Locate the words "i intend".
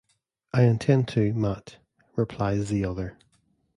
0.51-1.07